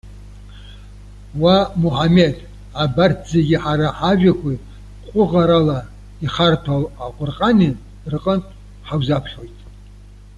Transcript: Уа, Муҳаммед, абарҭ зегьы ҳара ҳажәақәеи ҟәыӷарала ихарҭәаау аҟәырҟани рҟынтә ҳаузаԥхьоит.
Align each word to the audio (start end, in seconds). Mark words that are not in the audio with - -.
Уа, 1.41 1.57
Муҳаммед, 1.81 2.35
абарҭ 2.83 3.19
зегьы 3.33 3.57
ҳара 3.63 3.87
ҳажәақәеи 3.99 4.57
ҟәыӷарала 5.11 5.79
ихарҭәаау 6.25 6.83
аҟәырҟани 7.05 7.71
рҟынтә 8.11 8.51
ҳаузаԥхьоит. 8.87 9.57